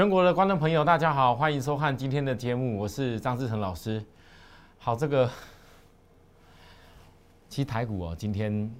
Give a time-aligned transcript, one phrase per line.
[0.00, 4.02] 全国的观众朋友，大家好，欢迎收看今天的节目，我是张志成老师。
[4.78, 5.30] 好，这个
[7.50, 8.74] 其实台股哦，今天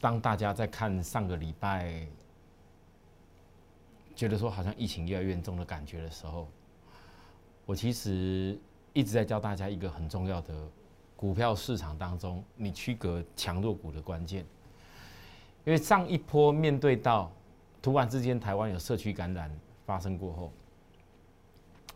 [0.00, 2.04] 当大家在看上个礼拜，
[4.16, 6.48] 觉得说好像疫情越来越严重的感觉的时候，
[7.64, 8.58] 我其实
[8.92, 10.52] 一直在教大家一个很重要的
[11.14, 14.44] 股票市场当中，你区隔强弱股的关键。
[15.64, 17.30] 因为上一波面对到
[17.80, 19.48] 突然之间台湾有社区感染
[19.90, 20.52] 发生过后，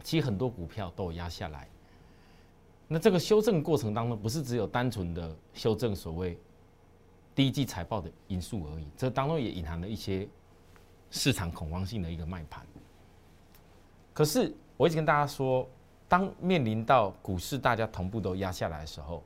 [0.03, 1.69] 其实很多股票都有压下来。
[2.89, 6.37] 那这个修正过程当中，不是只有单纯的修正所谓
[7.37, 10.29] 第一季财报的因素而已，这当中也隐含了一些
[11.09, 12.67] 市场恐慌性的一个卖盘。
[14.13, 15.65] 可是我一直跟大家说，
[16.09, 19.23] 当面临到股市大家同步都压下来的时候，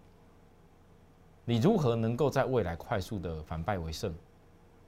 [1.47, 4.15] 你如何能够在未来快速的反败为胜？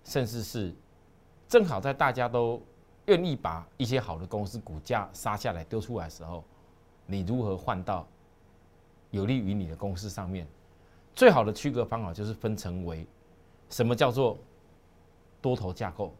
[0.04, 0.74] 甚至是
[1.48, 2.62] 正好在大家都
[3.10, 6.45] 愿意把一些好的公司股价杀下来丢出来的时候，
[7.07, 8.07] 你如何换到
[9.10, 10.46] 有利于你的公司上面？
[11.12, 13.04] 最好的区隔方法就是分成为
[13.68, 14.38] 什么叫做
[15.43, 16.15] 多头架构，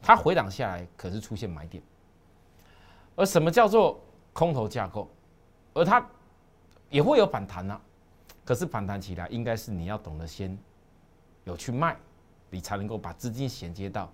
[0.00, 1.82] 它回档下来可是出现买点；
[3.16, 4.00] 而什么叫做
[4.32, 5.10] 空头架构，
[5.72, 6.08] 而它
[6.90, 7.80] 也会有反弹啊。
[8.44, 10.56] 可是反弹起来，应该是你要懂得先
[11.42, 11.96] 有去卖。
[12.50, 14.08] 你才能够把资金衔接到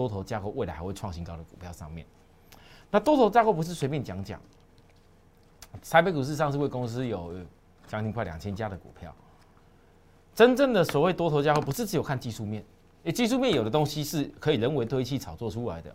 [0.00, 2.06] 多头架构未来还会创新高的股票上面。
[2.90, 4.40] 那多头架构不是随便讲讲，
[5.82, 7.34] 台北股市上市公司有
[7.86, 9.14] 将近快两千家的股票。
[10.34, 12.64] 真正的所谓多头架构，不是只有看技术面，
[13.04, 15.94] 诶，技术面有的东西是可以人为推期炒作出来的。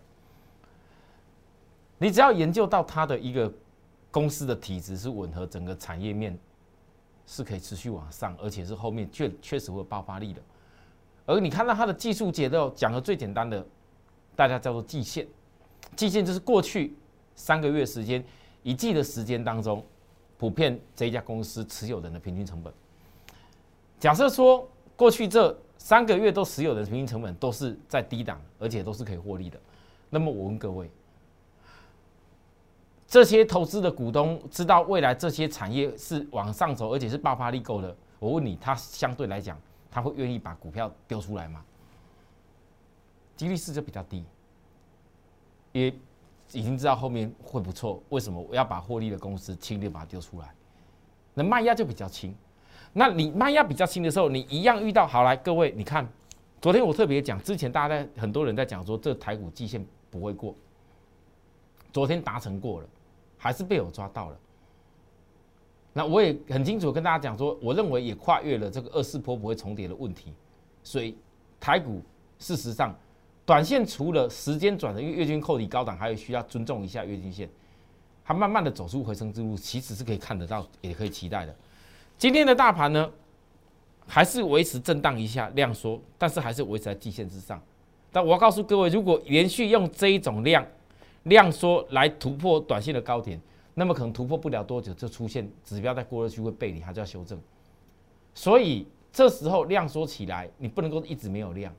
[1.97, 3.51] 你只要研究到它的一个
[4.11, 6.37] 公司的体质是吻合，整个产业面
[7.25, 10.41] 是可以持续往上，而且是后面确确实会有爆发力的。
[11.25, 13.65] 而你看到它的技术节奏，讲的最简单的，
[14.35, 15.27] 大家叫做季线。
[15.95, 16.95] 季线就是过去
[17.35, 18.23] 三个月时间、
[18.63, 19.83] 一季的时间当中，
[20.37, 22.73] 普遍这一家公司持有人的平均成本。
[23.99, 29.59] 假设说过去这三个月都持有的平均成本都是在低档，而且都是可以获利的。
[30.09, 30.89] 那么我问各位，
[33.07, 39.57] 这些投资的股东知道未来这些产业是往上走，而且是爆发力够的，我问你，他相对来讲？
[39.89, 41.63] 他会愿意把股票丢出来吗？
[43.35, 44.23] 几率是就比较低，
[45.71, 45.87] 也
[46.51, 48.01] 已经知道后面会不错。
[48.09, 50.53] 为什么我要把获利的公司轻易把它丢出来？
[51.33, 52.33] 那卖压就比较轻。
[52.93, 56.07] 那你卖压比较轻的时候，你一样遇到好来，各位你看，
[56.61, 60.55] 昨天我特别讲，之前大家在很多人在讲说这台股季线不会过，
[61.91, 62.87] 昨天达成过了，
[63.37, 64.37] 还是被我抓到了。
[65.91, 70.33] 那我也很清楚跟大家讲说，我认为也跨越了这个二四波不会重叠的问题，
[70.83, 71.17] 所以
[71.59, 72.01] 台股
[72.39, 72.95] 事实上
[73.45, 77.47] 短线除了时间转的，因为月均扣底高档，还有需要尊重一下月均线，
[78.23, 81.55] 它慢慢的走出回升之路，其实是可以看得到，也可以期待的。
[82.17, 83.09] 今天的大盘呢，
[84.07, 87.61] 还是维持震荡一下量缩，但是还是维持在季线之上。
[88.11, 90.65] 但我要告诉各位，如果连续用这一种量
[91.23, 93.39] 量缩来突破短线的高点。
[93.77, 97.37] 那么可能突破不了多久，就出现指标在过热区会背离，还是要修正。
[98.33, 101.73] 所以这时候量缩起来，你不能够一直没有量。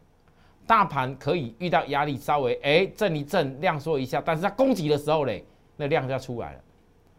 [0.66, 5.44] 大盘可以遇到压力，稍微哎震一震，量缩一下，但是它攻击的时候嘞，
[5.76, 6.60] 那量就要出来了。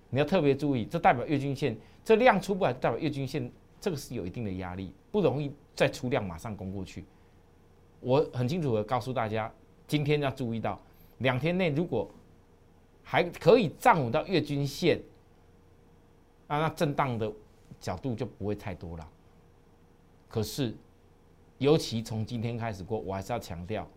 [0.09, 7.06] 你要特别注意，这代表月均线，这量出不来，代表月均线这个是有一定的压力，不容易再出量马上攻过去。
[8.00, 9.52] 我很清楚的告诉大家，
[9.88, 10.80] 今天要注意到，
[11.19, 12.09] 两天内如果。
[13.09, 15.02] 还可以站稳到月均线，
[16.47, 17.31] 啊，那震荡的
[17.80, 19.09] 角度就不会太多了。
[20.28, 20.75] 可是，
[21.57, 23.88] 尤其从今天开始过，我还是要强调，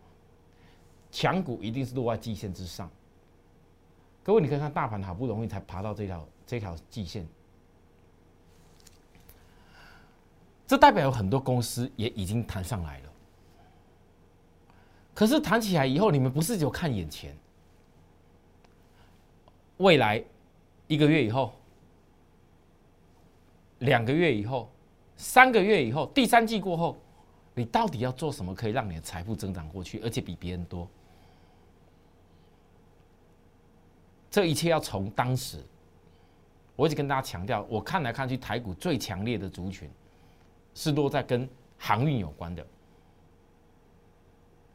[1.11, 2.91] 强股一定是落在季线之上。
[4.23, 7.27] 各位，你看看大盘好不容易才爬到这条这条季线，
[10.67, 13.13] 这代表有很多公司也已经弹上来了。
[15.15, 17.37] 可是弹起来以后，你们不是就看眼前。
[19.79, 20.23] 未来
[20.87, 21.53] 一个月以后、
[23.79, 24.71] 两个月以后、
[25.17, 26.99] 三个月以后、第三季过后，
[27.61, 30.89] 你到底要做什么可以让你的财富增长过去，而且比别人多？
[34.31, 35.63] 这一切要从当时，
[36.75, 39.91] 我一直跟大家强调，我看来看去，台股最强烈的族群
[40.75, 41.47] 是落在跟
[41.77, 42.67] 航运有关的，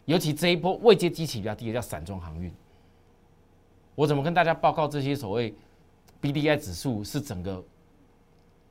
[0.06, 2.54] 尤其这一波未接机器比较低的叫散装航运。
[3.96, 5.56] 我怎么跟大家报告这些所谓
[6.22, 7.64] B D I 指数是整个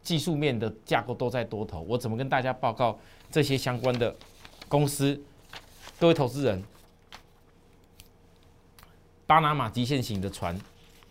[0.05, 1.81] 技术面的架构都在多头？
[1.81, 2.97] 我怎么跟大家报告
[3.31, 4.15] 这些相关的
[4.69, 5.21] 公司？
[5.99, 6.63] 各位投资人，
[9.27, 10.61] 巴拿马极限型的船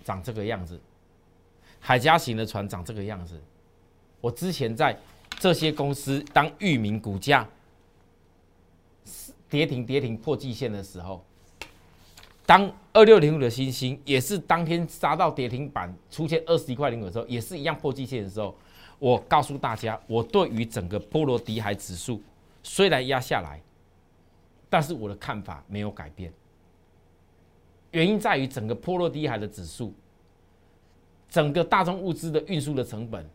[0.03, 0.79] 长这个样子，
[1.79, 3.41] 海嘉型的船长这个样子。
[4.21, 4.97] 我之前在
[5.39, 7.47] 这些公司当域名股价
[9.49, 11.25] 跌停跌停破季线的时候，
[12.45, 18.55] 当二六零五的星星也是当天杀到跌停板，出现二十一块零五的时候，也是一样破季线的时候，
[19.03, 22.21] 我告诉大家，我对于整个波罗的海指数
[22.63, 23.61] 虽然压下来，
[24.69, 26.31] 但是我的看法没有改变。
[27.91, 29.93] 原因在于整个波罗的海的指数，
[31.27, 33.29] 整个大宗物资的运输的成本，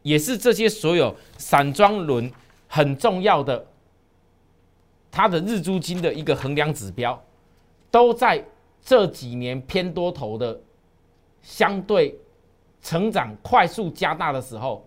[0.00, 2.32] 也是这些所有散装轮
[2.66, 3.66] 很重要的，
[5.10, 7.22] 它的日租金的一个衡量指标，
[7.90, 8.42] 都在
[8.80, 10.58] 这几年偏多头的
[11.42, 12.18] 相对
[12.80, 14.85] 成长快速加大的时候，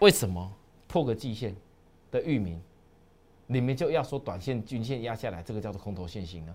[0.00, 0.52] 为什么
[0.86, 1.54] 破个季线
[2.10, 2.60] 的域名，
[3.46, 6.54] 你们就要说短线均线压下来，这个叫做空头线型呢？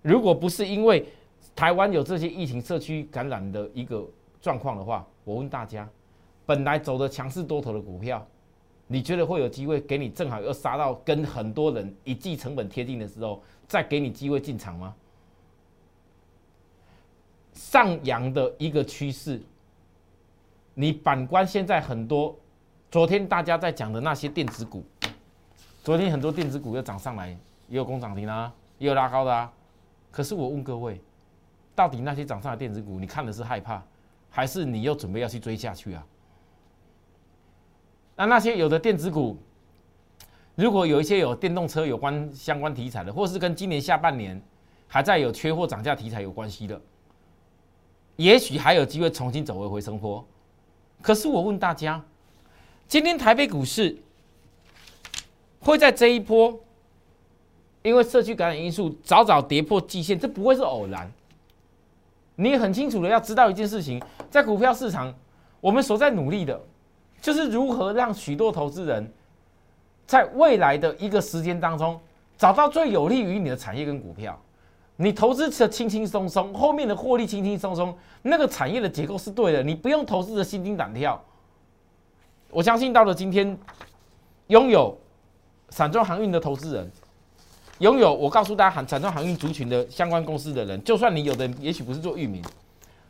[0.00, 1.06] 如果不是因为
[1.54, 4.08] 台湾有这些疫情社区感染的一个
[4.40, 5.88] 状况的话，我问大家，
[6.46, 8.26] 本来走的强势多头的股票，
[8.86, 14.94] 你觉得会有机会给你正好又杀到跟很多人一季成本贴近的时候，再给你机会进场吗？
[17.52, 19.42] 上扬的一个趋势，
[20.80, 22.38] 你反观现在很多，
[22.88, 24.84] 昨天大家在讲的那些电子股，
[25.82, 27.30] 昨天很多电子股又涨上来，
[27.66, 29.52] 也有工涨停啊，也有拉高的啊。
[30.12, 31.00] 可是我问各位，
[31.74, 33.82] 到底那些涨上的电子股，你看的是害怕，
[34.30, 36.06] 还是你又准备要去追下去啊？
[38.14, 39.36] 那那些有的电子股，
[40.54, 44.40] 如果有一些有电动车有关相关题材的，或是跟今年下半年
[44.86, 46.80] 还在有缺货涨价题材有关系的，
[48.14, 50.24] 也许还有机会重新走回回升坡。
[51.00, 52.02] 可是我问大家，
[52.86, 53.96] 今天台北股市
[55.60, 56.58] 会在这一波？
[57.82, 61.10] 因为社区感染因素早早跌破季线，这不会是偶然。
[62.34, 65.14] 你很清楚的要知道一件事情，在股票市场，
[65.60, 66.60] 我们所在努力的，
[67.22, 69.10] 就是如何让许多投资人，
[70.06, 71.98] 在未来的一个时间当中，
[72.36, 74.38] 找到最有利于你的产业跟股票。
[75.00, 81.22] 你投资的轻轻松松，后面的获利轻轻松松，那个产业的结构是对的，你不用投资的心惊胆跳。
[82.50, 83.56] 我相信到了今天，
[84.48, 84.98] 拥有
[85.70, 86.90] 散装航运的投资人。
[87.78, 92.42] 拥有我告诉大家，散装航运族群的相关公司的人，就算你有的也许不是做域名，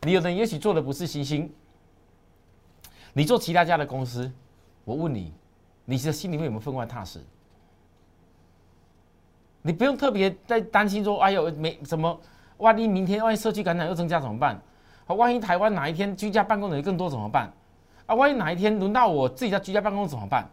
[0.03, 1.51] 你有的也许做的不是新兴，
[3.13, 4.31] 你做其他家的公司，
[4.85, 5.33] 我问你，
[5.85, 7.19] 你的心里面有没有分外踏实？
[9.61, 12.19] 你不用特别在担心说，哎呦，没什么，
[12.57, 14.59] 万一明天万一社区感染又增加怎么办？
[15.05, 17.51] 啊，万一台湾哪一天居家办公的人更多怎么办？
[18.05, 20.49] 啊，万一哪一天轮到我自己在居家办公怎么办？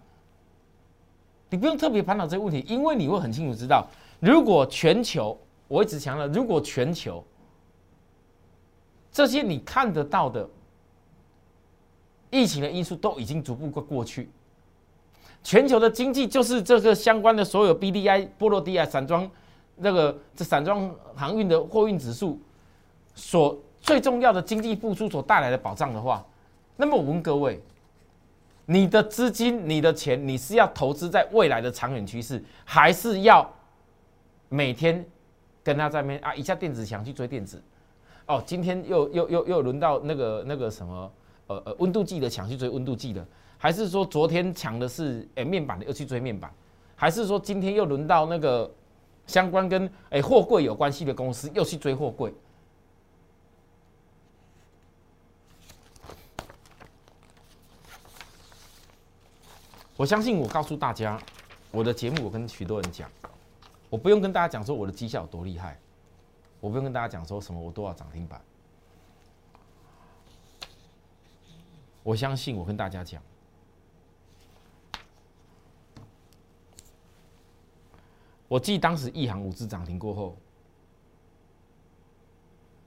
[1.49, 3.87] 你不用特别烦恼这个问题，因为你会很清楚知道。
[4.19, 5.38] 如果全球，
[5.69, 7.25] 我一直强调，如果全球
[9.12, 10.49] 这些你看得到的
[12.31, 14.29] 疫情的因素都已经逐步过过去，
[15.46, 19.31] 全球的经济就是这个相关的所有 B D I 波罗的海散装
[19.76, 22.40] 那个这散装航运的货运指数
[23.14, 26.26] 所最重要的经济复苏所带来的保障的话，
[26.76, 27.62] 那么我问各位，
[28.64, 33.48] 你的资金、你的钱，你是要投资在未来的长远趋势，还是要？
[34.48, 35.06] 每天
[35.62, 37.62] 跟他在面啊，一下电子墙去追电子，
[38.26, 41.08] 哦，今天又又又又轮到那个那个什么
[41.46, 43.26] 呃呃温度计的抢去追温度计的，
[43.58, 46.53] 还是说昨天抢的是诶面板的又去追面板，
[46.94, 48.70] 还是说今天又轮到那个
[49.26, 52.32] 相关跟诶货柜有关系的公司又去追货柜？
[59.96, 61.19] 我相信我告诉大家，
[61.70, 63.10] 我的节目我跟许多人讲。
[63.88, 65.79] 我不用跟大家讲说我的绩效有多厉害，
[66.60, 68.38] 我不用跟大家讲说什么我多少涨停板。
[72.06, 73.20] 我相信我跟大家讲，
[78.46, 80.36] 我记当时一行五只涨停过后，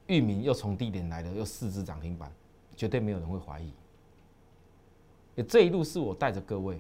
[0.08, 2.32] 域名又从低点来了，又四只涨停板，
[2.78, 3.74] 绝对没有人会怀疑。
[5.46, 6.80] 这一路是我带着各位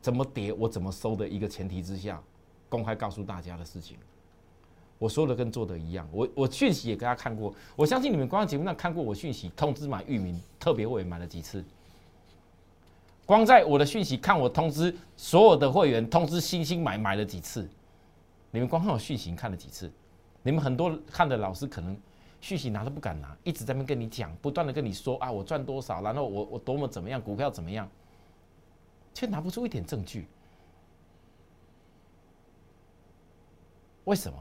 [0.00, 2.22] 怎么跌我怎么收的一个前提之下。
[2.68, 3.98] 公开告诉大家的事情，
[4.96, 6.08] 我说的跟做的一样。
[6.12, 11.64] 我我讯息也给大家看过，我相信你们光节目上看过我讯息通知买域名，特别我也买了几次。
[13.30, 17.64] 光在我的讯息看我通知所有的会员通知星星买买了几次，
[18.50, 19.88] 你们光看我讯息看了几次？
[20.42, 21.96] 你们很多看的老师可能
[22.40, 27.88] 讯息拿都不敢拿，一直在那边跟你讲，不断的跟你说啊，我赚多少，然后我我多么怎么样，股票怎么样，
[29.14, 30.26] 却拿不出一点证据。
[34.06, 34.36] 为什么？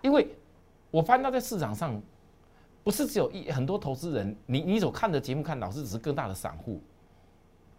[0.00, 0.28] 因为
[0.92, 2.00] 我发现到在市场上，
[2.84, 6.80] 不是只有一很多投资人，你你所看的节目看老师只是更大的散户，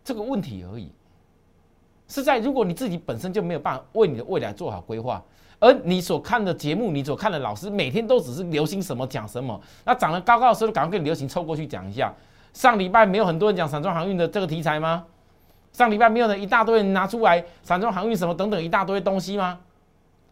[0.04, 0.92] 这个问题而已。
[2.08, 5.24] 是在如果你自己本身就没有办法为你的未来做好规划，
[5.60, 12.14] 而你所看的节目，你所看的老师每天都只是流行什么讲什么，那涨得高高的时候赶快跟流行凑过去讲一下。
[12.54, 15.06] 上礼拜没有很多人讲散装航运的这个题材吗？
[15.72, 19.60] 上礼拜没有人一大堆人拿出来散装航运什么等等一大堆东西吗？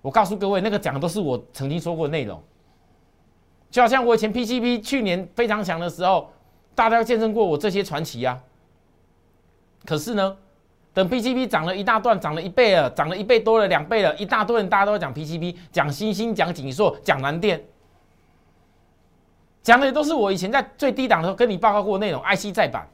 [0.02, 2.42] 我告诉各位，那个讲的都是我曾经说过的内容。
[3.74, 6.32] 就好像我以前 PCB 去年非常强的时候，
[6.76, 8.40] 大家见证过我这些传奇啊。
[9.84, 10.38] 可是呢？
[10.94, 17.60] 等 PCB 涨了一大段，涨了一倍了，涨了一倍多了，两倍了，一大堆人大家都在讲 PCB，讲新兴，讲锦硕，讲蓝电，
[19.64, 22.22] 讲的都是我以前在最低档的时候跟你报告过内容。
[22.22, 22.88] IC 再版，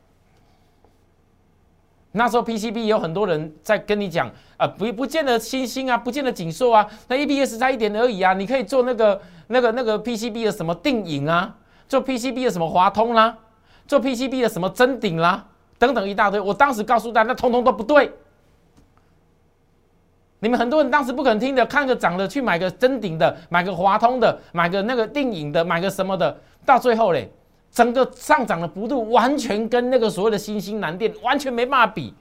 [2.12, 11.56] 那时候 PCB 有很多人在跟你讲，啊，不不见得星星啊，不见得锦硕啊，那 EPS 差一点而已啊，你可以做那个那个那个 PCB 的什么定影啊，
[11.88, 13.38] 做 PCB 的什么华通啦，
[13.88, 15.46] 做 PCB 的什么真顶啦。
[15.78, 18.12] 等等一大堆，我当时告诉大家，那通通都不对。
[20.42, 27.32] 你们很多人当时不肯听的，看个涨的去买个真顶的，买个华通的，买个那个定影的，买个什么的，到最后嘞，
[27.72, 32.14] 整个上涨的幅度完全跟那个所谓的新兴蓝电完全没办法比。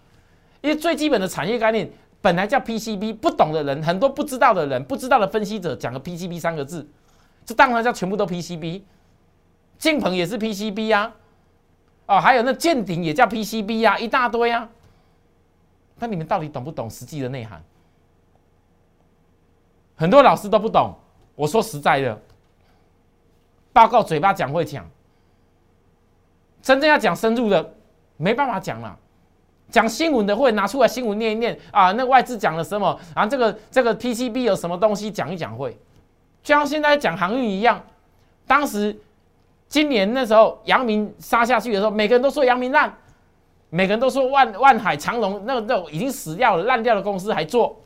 [0.60, 1.90] 因为最基本的产业概念
[2.20, 6.86] 本来叫 PCB，不懂的人很多不知道的人，不知道的分析者讲个 PCB 三个字，
[7.44, 8.82] 这当然叫全部都 PCB。
[9.78, 11.14] 镜鹏也是 PCB 啊。
[12.06, 14.68] 哦，还有那舰顶也叫 PCB 呀，一大堆啊。
[15.98, 17.62] 那你们到底懂不懂实际的内涵？
[19.94, 20.94] 很多老师都不懂。
[21.34, 22.20] 我说实在的，
[23.72, 24.88] 报告嘴巴讲会讲，
[26.68, 27.72] 真正要讲深入的，
[28.18, 28.94] 没办法讲了。
[29.70, 33.00] 讲新闻的会拿出来新闻念一念啊，那外资讲了什么？
[33.16, 35.70] 然后这个这个 PCB 有什么东西讲一讲会，
[36.42, 37.82] 就像现在讲航运一样，
[38.46, 38.94] 当时。
[39.70, 42.90] 今年那时候，阳明杀下去的时候，每个人都说阳明烂，
[43.68, 47.78] 每个人都说万万海长隆那个那已经死掉了、烂掉的公司还做，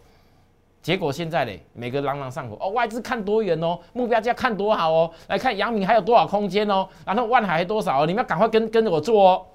[0.83, 9.47] 结果现在嘞，每个朗朗上口哦，外资看多远哦，目标价看多好哦，来看阳明还有多少空间哦，然后万海还多少哦，你们要赶快跟跟着我做哦，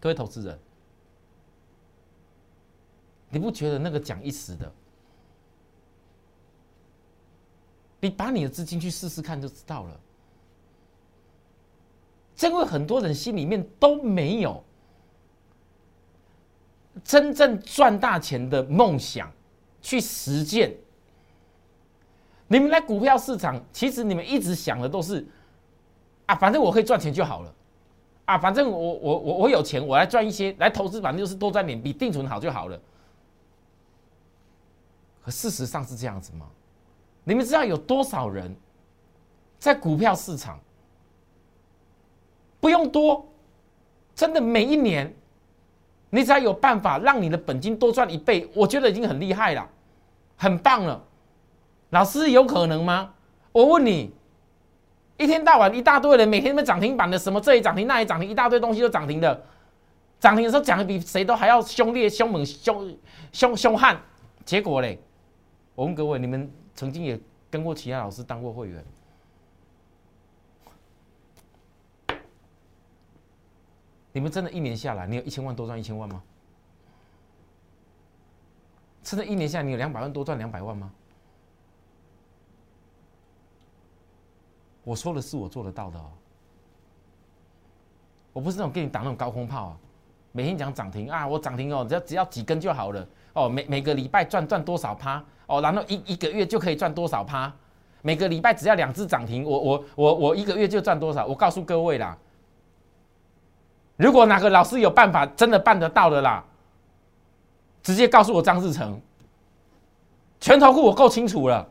[0.00, 0.58] 各位投资人，
[3.30, 4.72] 你不觉得那个讲一时的？
[8.00, 10.00] 你把你的资金去试试看就知道了，
[12.40, 14.62] 因为很多人心里面都没有
[17.04, 19.30] 真正赚大钱的梦想
[19.80, 20.74] 去实践。
[22.46, 25.26] 你们来股票市场，其实你们一直想的都是
[26.26, 27.54] 啊，反正我可以赚钱就好了，
[28.24, 32.80] 啊，反正我我我我有钱，我来赚一些来投资，反正就是多赚点，比定存好就好了。
[35.22, 36.46] 可事实上是这样子吗？
[37.24, 38.56] 你们知道有多少人
[39.58, 40.58] 在股票市场
[42.60, 43.26] 不用多，
[44.14, 45.14] 真的每一年，
[46.10, 49.68] 你只要有办法让你的本金多赚一倍，我觉得已经很厉害了，
[50.36, 51.02] 很棒了。
[51.90, 53.12] 老师有可能吗？
[53.52, 54.12] 我问你，
[55.16, 59.44] 一天到晚一大堆人每天都涨停板的，什么这里涨停那里涨停，一大堆东西都涨停的，
[60.20, 62.96] 涨停的时候讲的比谁都还要凶烈、凶猛、凶
[63.32, 64.00] 凶凶悍，
[64.44, 64.98] 结果嘞，
[65.74, 66.50] 我问各位，你们。
[66.78, 67.18] 曾经也
[67.50, 68.84] 跟过其他老师当过会员，
[74.12, 76.22] 你们真的一年下来，你有一千万多赚一千万吗？
[79.02, 80.90] 真的，一年下来你有两百万多赚两百万吗？
[84.84, 86.10] 我说的是我做得到的哦，
[88.32, 89.78] 我不是那种给你打那种高空炮啊，
[90.32, 95.22] 每天讲涨停啊，我涨停哦，只要只要几根就好了哦，每每个礼拜赚赚多少趴？
[95.46, 97.54] 哦，然后一一个月就可以赚多少趴？
[98.00, 101.26] 每个礼拜只要两只涨停，我我我我一个月就赚多少？
[101.26, 102.16] 我告诉各位啦，
[103.98, 106.42] 如果哪个老师有办法真的办得到的啦，
[107.82, 108.98] 直接告诉我张志成，
[110.40, 111.68] 拳头库我够清楚了，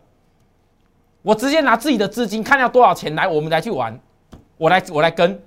[1.24, 4.00] 我直接拿自己的资金看要多少钱来，我们来去玩，
[4.58, 5.42] 我来我来跟，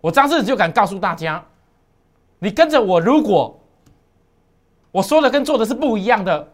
[0.00, 1.44] 我张志就敢告诉大家，
[2.38, 3.60] 你跟着我，如果。
[4.92, 6.48] 我说的跟做的是不一样的。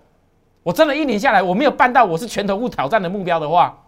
[0.65, 3.79] 我真的一年下来，我没有办到我是拳头户挑战的目标的话，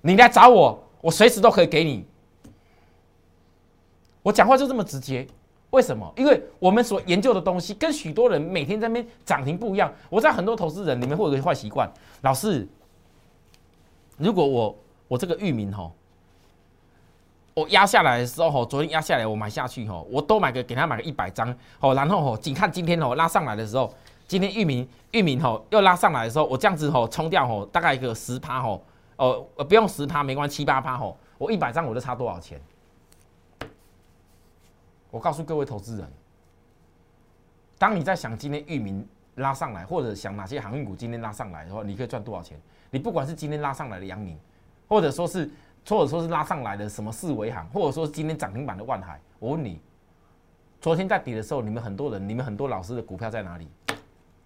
[0.00, 2.06] 你来找我，我随时都可以给你。
[4.24, 5.24] 我讲话就这么直接，
[5.68, 6.10] 为什么？
[6.16, 9.92] 因为我们所研究的东西跟许多人每天在那边涨停不一样。
[10.08, 11.86] 我知道很多投资人里面会有个坏习惯，
[12.22, 12.66] 老师，
[14.16, 14.74] 如果我
[15.08, 15.92] 我这个域名吼。
[17.56, 23.94] 我压下来的时候，吼，昨天压下来，我买下去，吼，我多买个，给他买个一百张，吼，然后吼，仅看今天吼拉上来的时候，
[24.26, 28.82] 今天域名域名吼又拉上来的时候，我这样子吼冲掉吼，大概一个十趴吼，
[29.18, 32.60] 哦呃，不用十趴没关系，七八趴吼，我一百张我就差多少钱？
[35.14, 36.12] 我告诉各位投资人，
[37.78, 39.06] 当你在想今天域名
[39.36, 42.60] 拉上来，或者想哪些航运股今天拉上来的话，你可以赚多少钱？
[42.90, 44.36] 你不管是今天拉上来的阳明，
[44.88, 45.48] 或者说是
[45.86, 49.80] 或者说是拉上来的什么四维行，或者说是今天涨停板的万海，我问你。
[50.80, 53.68] 昨天在跌的时候，你们很多人，你们很多老师的股票在哪里？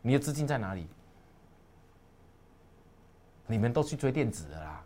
[0.02, 0.86] 你的资金在哪里？
[3.46, 4.84] 你们都去追电子的啦，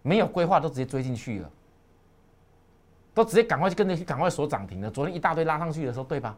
[0.00, 1.50] 没有规划都直接追进去了，
[3.18, 4.88] 都直接赶快去跟着去赶快锁涨停了。
[4.88, 6.36] 昨天一大堆拉上去的时候，对吧？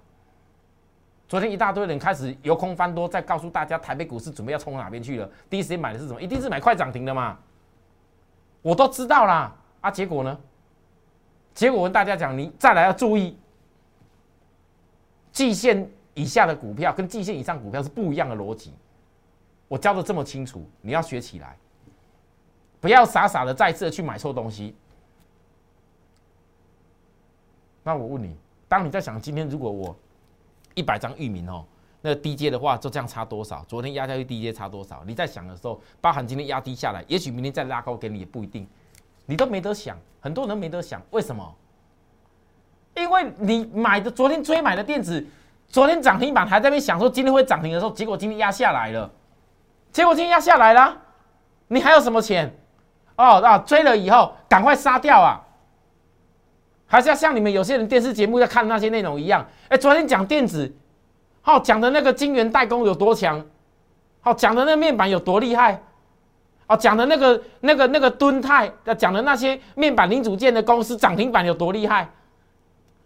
[1.29, 5.31] 昨天一大堆人开始由空翻多，再告诉大家台北股市准备要冲到哪边去了。
[5.51, 6.23] 第一时间买的是什么？
[6.23, 7.39] 一定是买快涨停的嘛？
[8.63, 10.39] 我都知道啦，啊，结果呢？
[11.53, 13.37] 结果我跟大家讲，你再来要注意，
[15.33, 18.73] 季线以下的股票跟季线以上股票是不一样的逻辑。
[19.69, 21.59] 我教的这么清楚，你要学起来，
[22.81, 24.75] 不要傻傻的再次的去买错东西。
[27.83, 28.37] 那我问你，
[28.69, 29.97] 当你在想今天如果我
[30.75, 31.65] 一百张域名哦，
[32.03, 33.65] 那低阶的话就这样差多少？
[33.67, 35.03] 昨天压下去低阶差多少？
[35.07, 38.67] 你在想的时候，包含今天压低下来，也许明天再拉高给你也不一定。
[39.27, 41.55] 你都没得想，很多人没得想，为什么？
[42.97, 45.25] 因为你买的昨天追买的电子，
[45.69, 49.11] 昨天涨停板还在那边想说今天会涨停的时候，结果今天压下来了，
[49.93, 51.01] 结果今天压下来了，
[51.69, 52.53] 你还有什么钱？
[53.17, 55.41] 哦，啊，追了以后赶快杀掉啊！
[56.91, 60.75] 还是要像你们有些人电视节目在看那些内容一样，哎，昨天讲电子，
[61.41, 63.41] 好讲的那个晶圆代工有多强，
[64.21, 65.81] 好讲的那个面板有多厉害。
[66.67, 68.69] 哦，讲的那个、那个、那个敦泰，
[68.99, 72.11] 讲的那些面板零组件的公司涨停板有多厉害？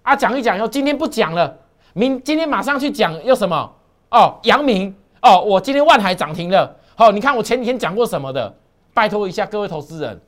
[0.02, 1.54] 啊，讲一讲，又今天不讲了，
[1.92, 3.70] 明今天马上去讲又什么？
[4.10, 6.74] 哦，阳明，哦，我今天万海涨停了。
[6.94, 8.54] 好，你看我前几天讲过什么的？
[8.94, 10.18] 拜托一下各位投资人，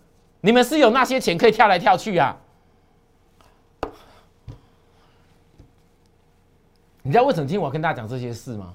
[0.42, 2.37] 你们是有那些钱可以跳来跳去啊？
[7.07, 8.75] 你知道为什么今天我要跟大家讲这些事吗？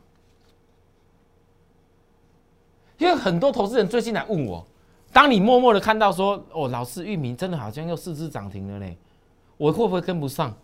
[2.98, 4.66] 因为很多投资人最近来问我，
[5.12, 8.96] 当你默默的看到说，哦，老师域名真的好像又四只涨停了呢，
[9.58, 10.56] 我会不会跟不上？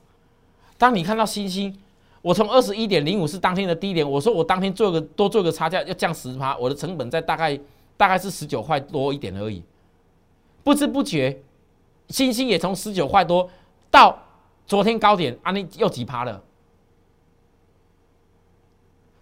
[0.78, 1.78] 当你看到星星，
[2.22, 7.60] 我从二十一点零五是当天的低点，我说我当天做个多做个差价要降十趴，我的成本在大概
[7.98, 9.62] 大概是十九块多一点而已，
[10.64, 11.38] 不知不觉，
[12.08, 13.50] 星星也从十九块多
[13.92, 14.18] 到
[14.66, 16.42] 昨天高点，啊，你又几趴了？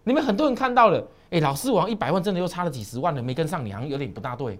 [0.05, 1.05] 你们很多人看到了。
[1.31, 4.57] 哎，老师，我一百万真的又差了几十万了，没跟上你，好像有点不大对。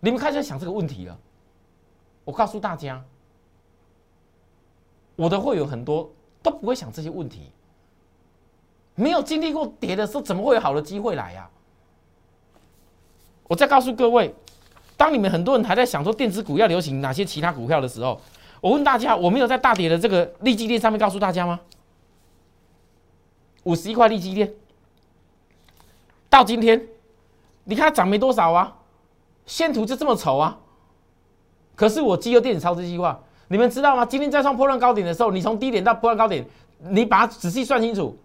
[0.00, 1.18] 你们开始想这个问题了。
[2.24, 3.02] 我告诉大家，
[5.16, 7.50] 我的会员很多都不会想这些问题。
[8.94, 11.48] 没有经历过跌的时候，怎么会有好的机会来呀？
[13.48, 14.34] 我再告诉各位，
[14.96, 18.20] 当你们很多人还在想说电子股要流行哪些其他股票的时候，
[18.60, 21.58] 我问大家，我没有在大跌的这个利基链上面告诉大家吗？
[23.64, 24.52] 五十一块利基链。
[26.30, 26.86] 到今天，
[27.64, 28.76] 你看它涨没多少啊，
[29.46, 30.58] 线图就这么丑啊。
[31.74, 34.04] 可是我基优电子超支计划，你们知道吗？
[34.04, 36.44] 今天再创破烂高点的时候，你从低点到破烂高点，
[36.78, 38.16] 你把它仔细算清楚，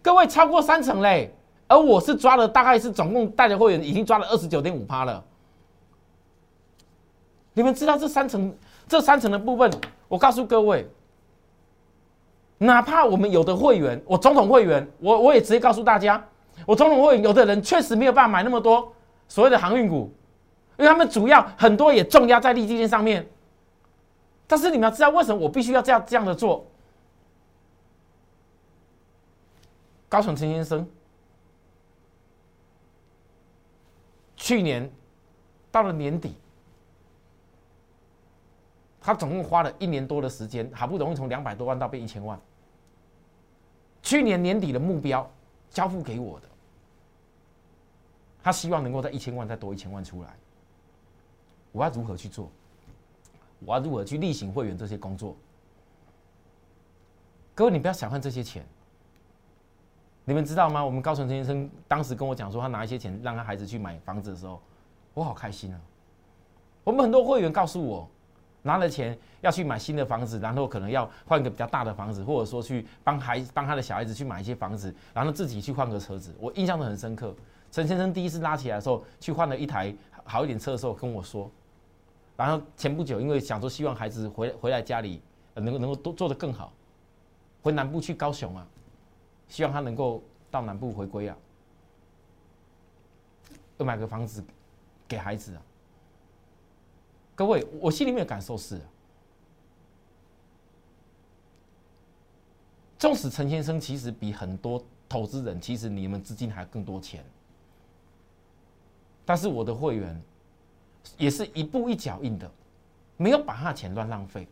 [0.00, 1.34] 各位超过三成嘞。
[1.66, 5.24] 而我是抓了大概是总共带的会员已经抓了二十九点五趴了。
[7.54, 8.54] 你们知道这三层
[8.86, 9.70] 这三层的部分，
[10.06, 10.86] 我告诉各位，
[12.64, 16.22] 哪怕我们有的会员，我总统会员，我我也直接告诉大家。
[16.66, 18.92] 我总统会员有的人确实没有办法买那么多
[19.28, 20.12] 所谓的航运股，
[20.78, 23.26] 因为他们主要很多也重压在利基金上面。
[24.46, 26.66] 但是你们要知道，为什么我必须要这样这样的做？
[30.08, 30.88] 高雄陈先生
[34.36, 34.88] 去年
[35.72, 36.36] 到了年底，
[39.00, 42.40] 他总共花了一年多的时间，好不容易从两百多万到变一千万。
[44.04, 45.28] 去年年底的目标
[45.70, 46.48] 交付给我的。
[48.42, 50.36] 他希望能够在一千万再多一千万出来，
[51.72, 52.50] 我要如何去做？
[53.60, 55.34] 我要如何去例行会员这些工作？
[57.54, 58.62] 各位，你不要小看这些钱。
[60.26, 60.84] 你们知道吗？
[60.84, 64.60] 我们高淳先生当时跟我讲说，他拿一些钱让他孩子去买房子的时候，
[65.14, 65.80] 我好开心啊！
[66.82, 68.06] 我们很多会员告诉我，
[68.66, 76.34] 拿了钱要去买新的房子，然后可能要换个比较大的房子，或者说去帮孩帮他的小孩子去买一些房子，然后自己去换个车子。
[76.40, 77.34] 我印象都很深刻。
[77.70, 81.50] 陈先生第一次拉起来的时候，去换了一台好一点车的时候跟我说，
[82.36, 85.20] 然后前不久因为想说希望孩子回回来家里
[85.54, 86.72] 能够能够多做得更好，
[87.62, 88.66] 回南部去高雄啊，
[89.46, 91.36] 希望他能够到南部回归啊，
[93.76, 94.42] 要买个房子
[95.06, 95.62] 给孩子啊。
[97.34, 98.80] 各位，我心里面的感受是，
[102.98, 107.24] 纵使陈先生其实比很多投资人，其实你们资金还更多钱，
[109.24, 110.22] 但是我的会员
[111.18, 112.50] 也是一步一脚印的，
[113.16, 114.46] 没有把他的钱乱浪费，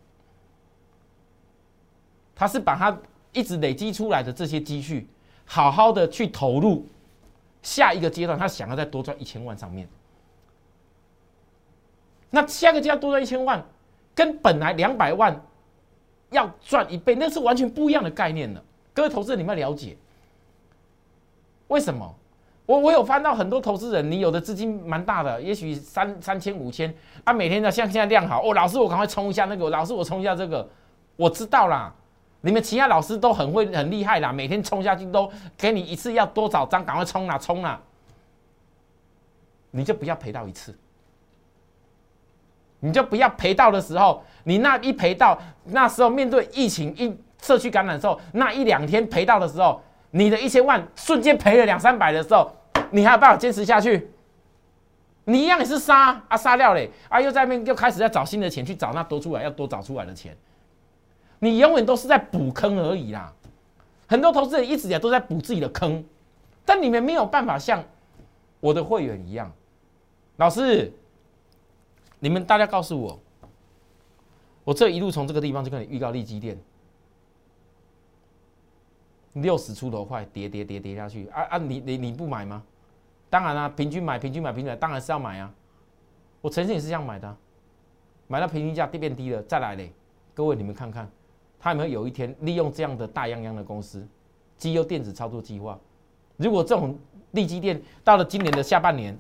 [2.34, 2.98] 他是把他
[3.32, 5.06] 一直累积出来的这些积蓄，
[5.44, 6.84] 好好的去投入
[7.62, 9.88] 下一个阶段，他想要再多赚一千万上面。
[12.34, 13.62] 那下个就要多赚一千万，
[14.14, 15.38] 跟本来两百万
[16.30, 18.64] 要赚一倍，那是完全不一样的概念了。
[18.94, 19.96] 各位投资人，你们要了解
[21.68, 22.14] 为什么？
[22.64, 30.66] 我我有翻到很多投资人，你有的资金蛮大的，也许三三千五千啊，每天的像现在量好哦，老师我赶快冲一下那个，老师我冲一下这个，
[31.16, 31.92] 我知道啦，
[32.40, 37.78] 你们其他老师都很会很厉害啦，每天冲下去都给你一次要多少张，赶快冲啦冲啦，
[39.70, 40.74] 你就不要赔到一次。
[42.84, 52.50] 你就不要赔到的时候，你那一赔到那时候面对疫情一社区感染的时候，那一两天赔到的时候，你的一千万瞬间赔了两三百的时候，
[52.90, 54.10] 你还有办法坚持下去？
[55.26, 60.36] 你一样也是杀啊杀掉嘞啊，又在面又开始在找新的钱去找那多出来要多找出来的钱，
[61.38, 63.32] 你永远都是在补坑而已啦。
[64.08, 66.04] 很多投资人一直以来都在补自己的坑，
[66.64, 67.84] 但你们没有办法像
[68.58, 69.52] 我的会员一样，
[70.38, 70.92] 老师。
[72.22, 73.18] 你们大家告诉我，
[74.62, 76.56] 我这一路从这个地方就跟你预告利基店，
[79.32, 81.58] 六十出头块跌跌跌跌下去啊啊！
[81.58, 82.62] 你你你不买吗？
[83.28, 85.52] 当然啦，平均买平均买平均买，当然是要买啊！
[86.40, 87.36] 我曾经也是这样买的，
[88.28, 89.92] 买到平均价变低了再来嘞。
[90.32, 91.10] 各位你们看看，
[91.58, 94.06] 他有没有有一天利用这样的大泱泱的公司，
[94.56, 95.76] 绩优电子操作计划？
[96.36, 96.96] 如果这种
[97.32, 99.18] 利基店到了今年的下半年，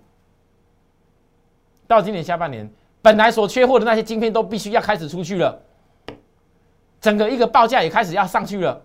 [1.88, 2.72] 到今年下半年。
[3.02, 5.60] 本来所缺货的那些晶片都必须要开始出去了，
[7.00, 8.80] 整个一个报价也开始要上去了。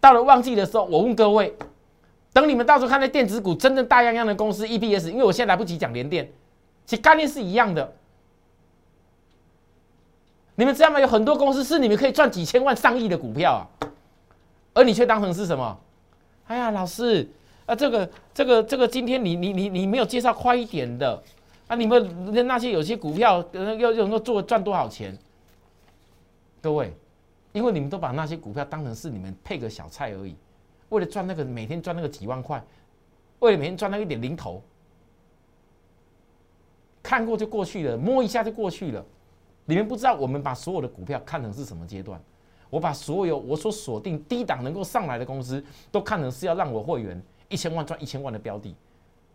[0.00, 1.54] 到了旺季的时候，我问各位，
[2.32, 6.28] 等你们到时候看那电子股真正大样样的公司 EPS，因为我现在来不及讲联电，
[6.86, 7.92] 其概念是一样的。
[10.54, 10.98] 你们知道吗？
[10.98, 13.62] 有很多公司是你们可以赚几千万、上亿的股票啊，
[14.74, 15.78] 而你却当成是什么？
[16.46, 17.28] 哎呀，老师
[17.66, 21.22] 啊，这个、这个、这个，今天你、你、你、你没有介绍快一点的。
[21.72, 25.16] 那你们那那些有些股票要要能够做赚多少钱？
[26.60, 26.94] 各位，
[27.52, 30.36] 因为你们都把那些股票当成是你们配个小菜而已，
[30.90, 32.62] 为了赚那个每天赚那个几万块，
[33.38, 34.62] 为了每天赚那一点零头，
[37.02, 39.02] 看过就过去了，摸一下就过去了。
[39.64, 42.20] 你们不知道我们把所有的股票看成是什么阶段？
[42.68, 48.76] 我把所有我所锁定低档能够上来的公司，都看成是要让我会员一千万赚一千万的标的，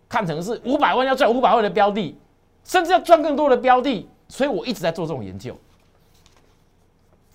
[0.08, 2.16] 看成是五百万要赚五百万的标的。
[2.68, 5.58] 甚至要赚更多的标的，所以我一直在做这种研究。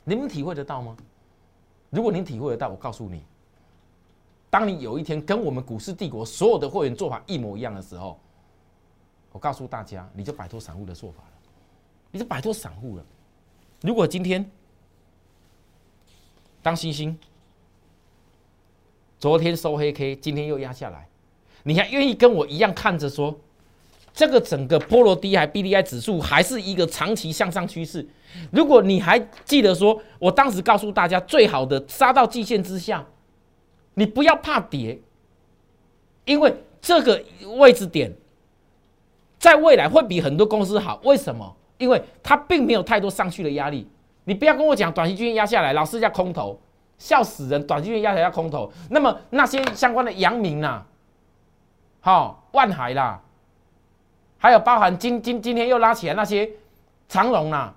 [0.04, 0.94] 你们体会得到吗？
[1.88, 3.22] 如果您体会得到，我告诉你，
[4.50, 8.20] 当你有一天跟我们股市帝国所有的会员做法一模一样的时候，
[9.32, 11.32] 我告诉大家，你就摆脱散户的做法了，
[12.10, 13.04] 你就摆脱散户了。
[13.80, 14.48] 如果今天
[16.62, 17.18] 当星星
[19.18, 21.08] 昨天收黑 K，今天又压下来，
[21.62, 23.34] 你还愿意跟我一样看着说？
[24.14, 28.06] 这个整个波罗的海 B D I 指数还是一个长期向上趋势。
[28.50, 33.04] 如果你还记得说，我当时告诉大家，最好的杀到季线之下，
[33.94, 35.00] 你不要怕跌，
[36.24, 37.22] 因为这个
[37.56, 38.12] 位置点
[39.38, 41.00] 在未来会比很多公司好。
[41.04, 41.56] 为什么？
[41.78, 43.88] 因为它并没有太多上去的压力。
[44.24, 46.60] 你不要跟我讲短期均线压下来，老是要空头，
[46.96, 47.66] 笑死人！
[47.66, 50.84] 短期均线压下来要空头，那么那些相关的阳明呐，
[52.00, 53.20] 好万海啦。
[54.42, 56.50] 还有包含今今今天又拉起来那些
[57.08, 57.72] 长龙啦，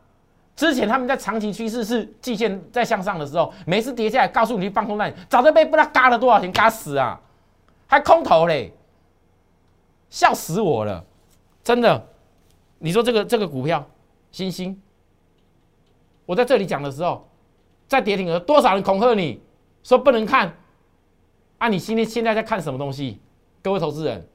[0.56, 7.22] 之前他们在长期趋势是季线在向上的时候，每次跌下来告诉你放空那里，早就被不知道嘎了多少钱嘎死啊，
[7.86, 8.74] 还空头嘞，
[10.10, 11.06] 笑死我了，
[11.64, 12.04] 真的，
[12.80, 13.88] 你说这个这个股票，
[14.32, 14.82] 星星，
[16.26, 17.30] 我在这里讲的时候，
[17.88, 19.40] 在跌停了多少人恐吓你
[19.84, 20.52] 说不能看，
[21.60, 23.22] 啊，你今天现在在看什么东西？
[23.62, 24.28] 各位投资人。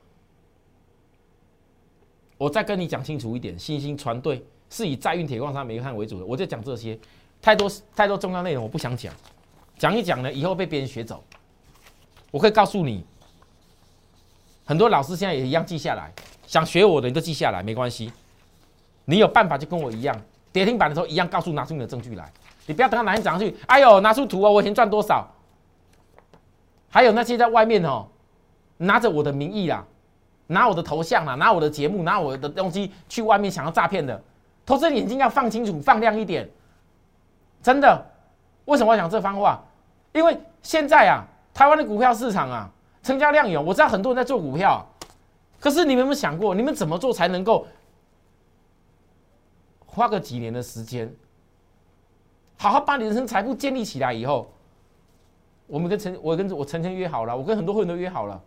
[2.40, 6.98] 我再跟你讲清楚一点，新兴船队是以载运铁矿砂煤炭为主的，我就讲这些，
[7.42, 9.12] 太多太多重要内容我不想讲，
[9.76, 11.22] 讲一讲呢以后被别人学走。
[12.30, 13.04] 我可以告诉你，
[14.64, 16.10] 很多老师现在也一样记下来，
[16.46, 18.10] 想学我的你都记下来没关系，
[19.04, 20.18] 你有办法就跟我一样，
[20.50, 22.32] 跌停板的时候一样告诉拿出你的证据来，
[22.64, 25.30] 你不要等到哪天涨上去，哎呦拿出图啊，我以前赚多少？
[26.88, 28.08] 还有那些在外面哦，
[28.78, 29.86] 拿着我的名义啦，
[30.50, 34.20] 拿我的头像啊，拿我的节目，拿我的东西去外面想要诈骗的，
[34.66, 36.48] 投资人眼睛要放清楚、放亮一点。
[37.62, 38.04] 真的，
[38.64, 39.62] 为什么要讲这番话？
[40.12, 41.22] 因为现在啊，
[41.54, 42.68] 台湾的股票市场啊，
[43.00, 44.84] 成交量有，我知道很多人在做股票，
[45.60, 47.64] 可是你们有没有想过，你们怎么做才能够
[49.86, 51.14] 花个几年的时间，
[52.58, 54.50] 好好把你人生财富建立起来以后？
[55.68, 58.42] 我们跟陈，我跟我陈晨约好了，我跟很多会员都约好了。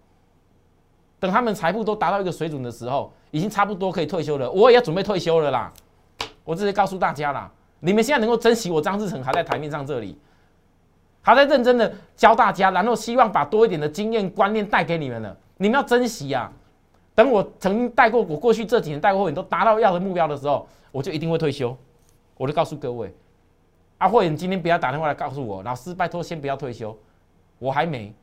[1.23, 5.71] 等他们财富都达到一个水准的时候，已经差不多可以退休了，我也要准备退休了啦。
[6.43, 10.19] 我直接告诉大家啦，你们现在能够珍惜我张志成还在台面上这里，
[11.21, 16.51] 还在认真的教大家，然后希望把多一点的经验观念带给你们了，你们要珍惜呀。
[17.15, 21.73] 等我曾经带过我过去这几年带过会员都达到要的目标的时候，我就一定会退休。
[22.35, 23.15] 我就告诉各位，
[23.97, 26.93] 啊，会员今天不要打电话来告诉我，老师拜托先不要退休。
[27.59, 28.13] 我还没，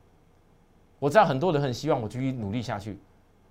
[1.01, 2.97] 我知道很多人很希望我继续努力下去，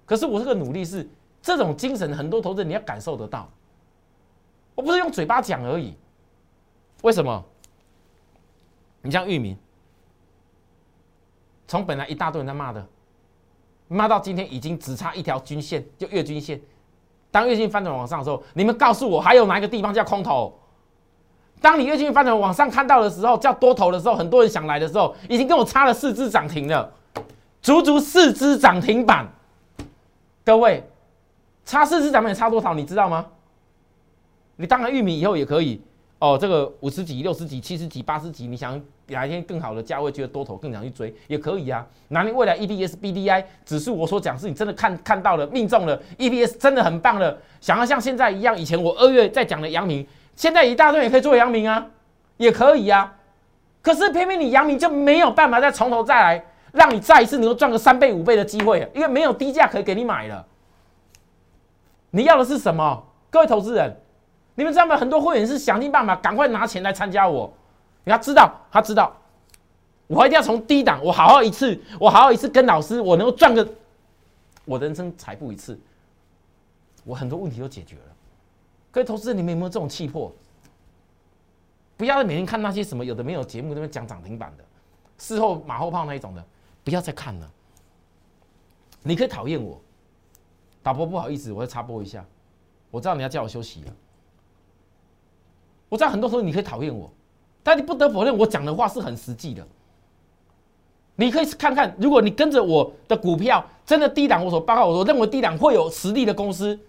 [0.06, 1.06] 可是我这个努力是
[1.42, 3.50] 这种精神，很多投资人你要感受得到，
[4.76, 5.94] 我不是用嘴巴讲而已。
[7.02, 7.44] 为什么？
[9.02, 9.58] 你像玉民，
[11.68, 12.86] 从本来一大堆人在骂的，
[13.88, 16.62] 骂到今天已经只差一条均线，就月均线。
[17.32, 20.54] 当月均翻转往上的时候，你们告诉我还有哪一个地方叫空头？
[21.62, 26.92] 当你越进发展往上看到的时候，叫多头的时候，很多人想来的时候，已经跟我差了四只涨停了，
[27.62, 29.28] 足足四只涨停板。
[30.46, 30.84] 各位，
[31.66, 32.74] 差四只涨停差多少？
[32.74, 33.26] 你知道吗？
[34.56, 35.82] 你当然玉米以后也可以
[36.20, 41.86] 哦，这个五十几、六十几、七十几、八十几，你想哪一天更好的价位，觉得多头更想去追，也可以啊。
[42.10, 50.06] 哪里未来 EPS、BDI 指数，我所讲是你真的看看到了，命中了，EPS 真的很棒了，想要像现在一样，以前我二月在讲的阳明。
[50.36, 51.86] 现在一大堆也可以做阳明啊，
[52.38, 53.16] 也可以啊，
[53.82, 60.46] 可是偏偏你阳明就没有办法再从头再来，让你再一次能够赚个三倍五倍的机会，因为没有低价可以给你买了。
[62.12, 63.04] 你要的是什么？
[63.30, 63.96] 各位投资人，
[64.56, 64.98] 你们知道吗？
[64.98, 67.52] 很多会员是想尽办法赶快拿钱来参加我，
[68.04, 69.16] 你要知道，他知道，
[70.08, 73.68] 我一定要从低档，我好好一次，我好好一次跟老师，我能够赚个
[74.66, 75.80] 我的人生财富一次，
[77.04, 78.02] 我很多问题都解决了。
[78.92, 80.34] 各位投资人，你们有没有这种气魄？
[81.96, 84.64] 不要每天看那些什么有的没有节目那边讲涨停板的，
[85.18, 86.44] 事后马后炮那一种的，
[86.84, 87.52] 不要再看了。
[89.02, 89.80] 你可以讨厌我，
[90.84, 92.26] 导播不好意思，我要插播一下。
[92.92, 93.94] 我知道你要叫我休息了。
[95.88, 97.12] 我知道很多时候你可以讨厌我，
[97.64, 99.66] 但你不得否认我讲的话是很实际的。
[101.16, 106.80] 你可以看看，如果你跟着我的股票真的低档，我所报告，我认为低档会有实力的公司。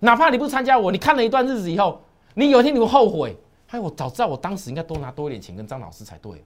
[0.00, 2.00] 哪怕你不参加我，你看了一段日子以后，
[2.34, 3.36] 你有一天你会后悔。
[3.68, 6.44] 哎，我早知道我当时应该多拿多一点钱跟张老师才对。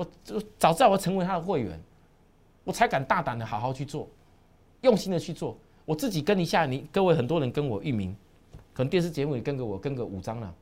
[0.00, 1.78] 我就早知道我成为他的会员，
[2.64, 4.08] 我才敢大胆的好好去做，
[4.80, 5.58] 用心的去做。
[5.84, 8.16] 我自己跟一下你，各位很多人跟我域名，
[8.72, 10.54] 可能电视节目也跟个我跟个五张了，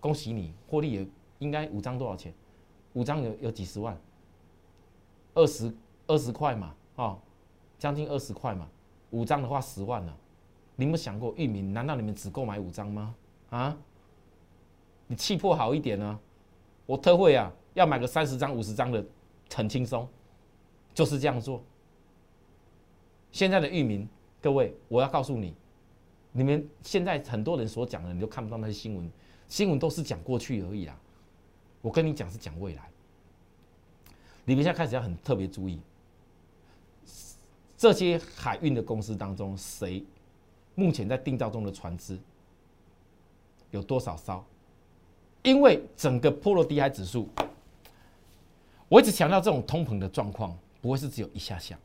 [0.00, 1.06] 恭喜你获利也
[1.40, 2.32] 应该五张多少钱？
[2.94, 3.94] 五张有有几十万，
[5.34, 5.70] 二十
[6.06, 7.18] 二十块嘛，哦，
[7.78, 8.66] 将近二十块嘛，
[9.10, 10.16] 五张的话十万了。
[10.76, 13.14] 你有没有想过，域名难道你们只购买五张吗？
[13.50, 13.76] 啊？
[15.06, 16.18] 你气魄好一点呢？
[16.86, 19.04] 我特惠啊，要买个三十张、五十张的，
[19.54, 20.08] 很轻松，
[20.92, 21.62] 就是这样做。
[23.32, 24.08] 现在的域名，
[24.40, 25.54] 各位，我要告诉你，
[26.32, 29.10] 你们现在很多人所讲的，你都看不到那些新闻，
[29.48, 30.98] 新闻都是讲过去而已啦。
[31.80, 32.90] 我跟你讲是讲未来，
[34.44, 35.80] 你们现在开始要很特别注意，
[37.76, 40.04] 这些海运的公司当中谁？
[40.74, 42.18] 目前在定造中的船只
[43.70, 44.44] 有多少艘？
[45.42, 47.28] 因为整个波罗的海指数，
[48.90, 51.78] 我一直强调这种通膨的状况不会是只有一下下。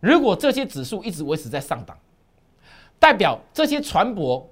[0.00, 1.98] 如果这些指数一直维持在上档，
[2.98, 4.44] 代表这些船舶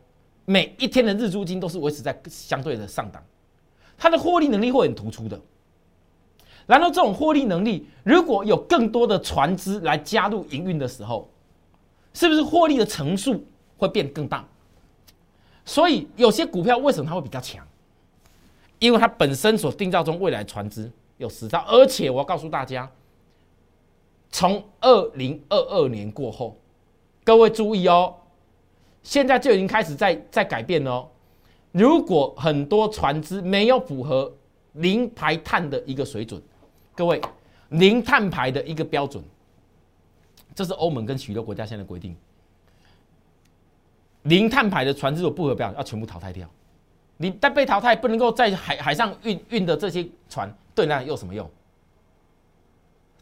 [0.47, 3.23] 每一天的日租金都是维持在相对的上档，
[3.99, 5.39] 它的获利能力会很突出的。
[6.67, 11.31] 然后这种获利能力，如果有更多的船只来加入营运的时候，
[12.15, 13.45] 是不是获利的层数
[13.77, 14.43] 会变更大？
[15.67, 17.67] 所以有些股票为什么它会比较强？
[18.79, 22.91] 因为它本身所定造中未来船只有实兆，而且我要告诉大家，
[24.31, 26.57] 从二零二二年过后，
[27.23, 28.15] 各位注意哦，
[29.03, 31.07] 现在就已经开始在在改变哦。
[31.73, 34.33] 如果很多船只没有符合
[34.73, 36.43] 零排碳的一个水准，
[36.95, 37.21] 各位
[37.69, 39.23] 零碳排的一个标准。
[40.55, 42.17] 这是欧盟跟许多国家现在规定，
[44.23, 46.49] 零碳排的船只有不合标，要全部淘汰掉。
[47.19, 51.49] 你但被淘汰，不能够在海海上运运的这些船，对那有什么用？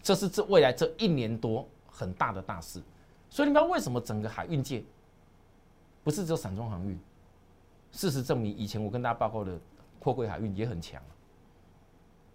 [0.01, 2.81] 这是这未来这一年多很大的大事。
[3.29, 4.81] 所以你知道为什么整个海运界
[6.05, 6.97] 不是只有散装航运？
[7.91, 9.59] 事实证明，以前我跟大家报告的
[9.99, 11.03] 货柜海运也很强。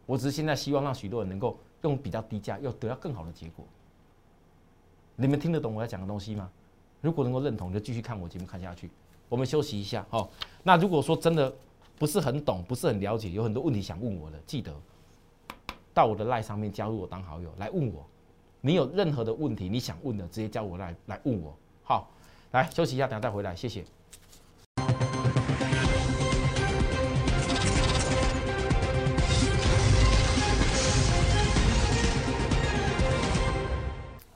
[0.05, 3.65] 我只是现在希望让许多人能够用比较低价又得到更好的结果。
[5.15, 6.51] 你们听得懂我要讲的东西吗？
[6.99, 8.91] 如果能够认同，就继续看我节目看下去。
[9.29, 10.29] 我们休息一下，好。
[10.63, 11.51] 那如果说真的
[11.97, 14.73] 不是很懂，不是很了解，有很多问题想问我的，记得
[15.93, 18.05] 到我的赖上面加入我当好友来问我。
[18.61, 21.55] 你有任何的问题你想问的，直接叫我来来问我。
[21.83, 22.09] 好，
[22.51, 23.85] 来休息一下，等下再回来，谢谢。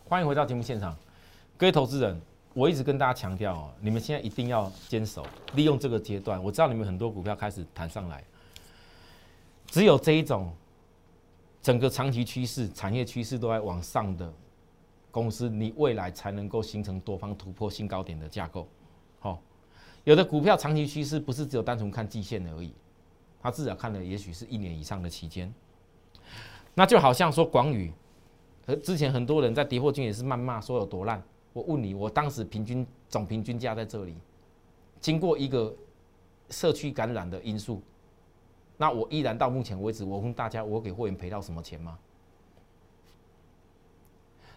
[0.09, 0.95] 欢迎回到节目现场，
[1.57, 2.21] 各位投资人，
[2.53, 6.41] 我一直跟大家强调哦，你们现在一定要坚守，利用这个阶段。
[6.41, 8.23] 我知道你们很多股票开始弹上来，
[9.65, 10.53] 只有这一种
[11.67, 14.33] 整个长期趋势、产业趋势都在往上的
[15.11, 18.65] 公司，你未来才能够形成多方突破新高点的架构。
[19.19, 19.41] 好，
[20.05, 22.73] 有的股票长期趋势不是只有单纯看季线而已，
[23.41, 25.53] 它至少看的也许是一年以上的期间。
[26.73, 27.91] 那就好像说广宇。
[28.65, 31.21] 和之前很多人在跌破均也是谩骂说有多烂。
[31.51, 34.15] 我问你，我当时平均总平均价在这里，
[35.01, 35.75] 经过一个
[36.49, 37.81] 社区感染的因素，
[38.77, 41.97] 那我依然到目前为止，我问大家，我给会员赔到什么钱吗？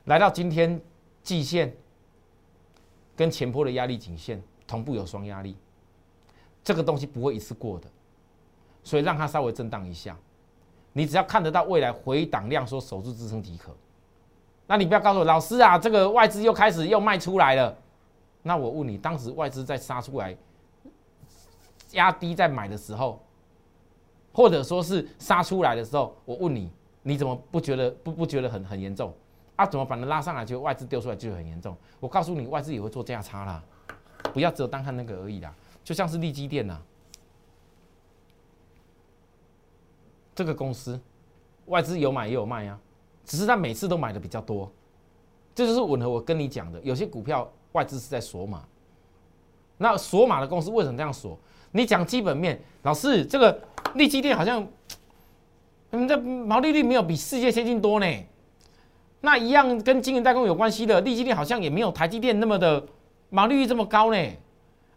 [0.05, 0.81] 来到今天
[1.23, 1.75] 季线
[3.17, 5.57] 跟前坡的压力颈线同步有双压力，
[6.63, 7.87] 这个东西不会一次过的，
[8.83, 10.17] 所以让它稍微震荡一下，
[10.93, 13.75] 你只要看得到未来回档量说守住支撑即可。
[14.67, 17.77] 那你不要告诉我，老师啊，这个外资又开始又卖出来了。
[18.43, 20.37] 那我问你，当时外资在杀出来、
[21.93, 23.23] 压低在买的时候，
[24.33, 26.71] 或者说是杀出来的时候，我问你，
[27.03, 29.13] 你怎么不觉得不不觉得很很严重？
[29.57, 31.77] 啊，怎么反正拉上来就外资丢出来就很严重？
[31.99, 33.63] 我告诉你，外资也会做价差啦，
[34.33, 35.55] 不要只有单看那个而已啦。
[35.83, 36.81] 就像是利基电呐，
[40.35, 40.99] 这个公司
[41.67, 42.79] 外资有买也有卖呀。
[43.25, 44.69] 只是他每次都买的比较多，
[45.55, 46.81] 这就是吻合我跟你讲的。
[46.81, 48.65] 有些股票外资是在锁码，
[49.77, 51.39] 那锁码的公司为什么这样锁？
[51.71, 53.57] 你讲基本面，老师，这个
[53.95, 54.67] 利基电好像，
[55.91, 58.07] 嗯，这毛利率没有比世界先进多呢。
[59.21, 62.85] 那一样跟晶圆代工有关系的，利基电好像也没有台积电那么的
[63.29, 64.19] 毛利率这么高呢。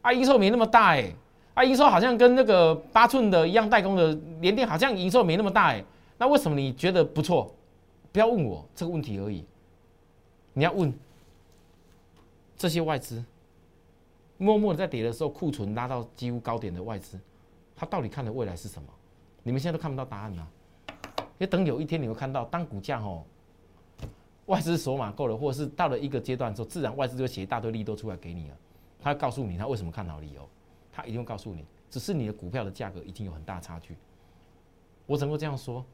[0.01, 1.11] 啊，营收没那么大哎。
[1.53, 5.83] 啊，营收好像跟那个八寸的一样代工的联电好像营收没那么大哎。
[6.17, 7.53] 那为什么你觉得不错？
[8.11, 9.43] 不要问我这个问题而已，
[10.53, 10.93] 你要问
[12.55, 13.23] 这些外资，
[14.37, 17.19] 默默的在跌的时候，库存拉到几乎高点的外资，
[17.83, 18.87] 他到底看的未来是什么？
[19.43, 20.47] 你们现在都看不到答案呢。
[21.37, 23.21] 要等有一天你会看到，当股价哦，
[24.45, 28.55] 外资锁码够了，或者是到了一个阶段之后，自然外资就会写一大堆利多出来给你了。
[29.01, 30.47] 他告诉你他为什么看好理由，
[30.93, 33.97] 他一定会告诉你，只是你的股票的价格已经有很大差距。
[35.05, 35.85] 我怎么会这样说？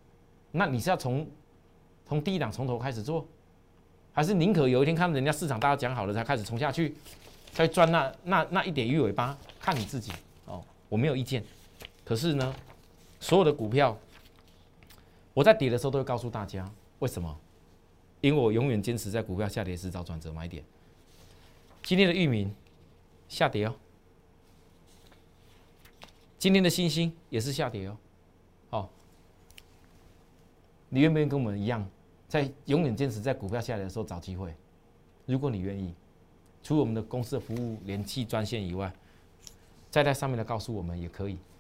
[0.52, 1.26] 那你是要从？
[2.06, 3.26] 从第一档从头开始做，
[4.14, 6.96] 还是宁可有一天看人家市场大家讲好了才开始冲下去，
[7.52, 10.12] 再赚那那那一点鱼尾巴，看你自己
[10.46, 11.44] 哦，我没有意见。
[12.10, 12.56] 可是呢，
[13.20, 13.96] 所有的股票，
[15.32, 16.68] 我在跌的时候都会告诉大家
[16.98, 17.40] 为什么？
[18.20, 20.64] 因为我永远坚持在股票下跌时找转折买点。
[21.84, 22.52] 今天的域名
[23.28, 23.76] 下跌哦，
[26.40, 27.98] 今天的星星也是下跌哦，
[28.72, 28.90] 好，
[30.90, 31.88] 你愿不愿意跟我们一样？
[32.28, 34.52] 在永远坚持在股票下跌的时候找机会，
[35.28, 35.94] 如果你愿意，
[36.64, 38.92] 除我们的公司的服务联系专线以外，
[39.92, 41.38] 再在上面来告诉我们也可以。